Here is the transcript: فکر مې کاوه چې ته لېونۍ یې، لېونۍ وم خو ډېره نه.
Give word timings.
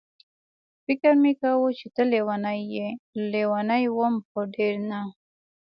فکر 0.85 1.11
مې 1.21 1.31
کاوه 1.41 1.69
چې 1.79 1.87
ته 1.95 2.03
لېونۍ 2.11 2.61
یې، 2.75 2.87
لېونۍ 3.31 3.85
وم 3.97 4.15
خو 4.27 4.39
ډېره 4.55 4.81
نه. 4.89 5.01